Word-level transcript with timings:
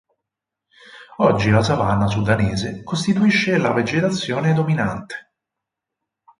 Oggi 1.17 1.51
la 1.51 1.61
savana 1.61 2.07
sudanese 2.07 2.81
costituisce 2.83 3.55
la 3.57 3.71
vegetazione 3.71 4.51
dominante. 4.51 5.35